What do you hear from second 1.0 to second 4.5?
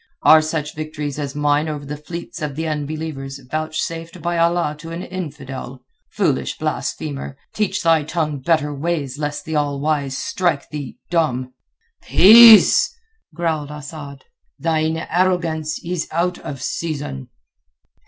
as mine over the fleets of the unbelievers vouchsafed by